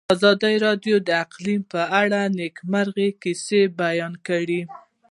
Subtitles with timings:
[0.15, 4.61] ازادي راډیو د اقلیم په اړه د نېکمرغۍ کیسې بیان کړې.